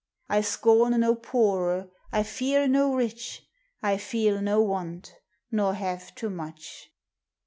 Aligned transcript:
I 0.27 0.41
scorne 0.41 0.99
no 0.99 1.13
poore, 1.13 1.91
I 2.11 2.23
feare 2.23 2.67
no 2.67 2.95
rich; 2.95 3.43
I 3.83 3.97
feele 3.97 4.41
no 4.41 4.59
want, 4.63 5.13
nor 5.51 5.75
have 5.75 6.15
too 6.15 6.31
much. 6.31 6.89